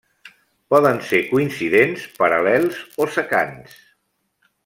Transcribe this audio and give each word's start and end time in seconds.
Poden 0.73 0.95
ser 1.09 1.19
coincidents, 1.33 2.07
paral·lels 2.17 2.81
o 3.05 3.09
secants. 3.19 3.77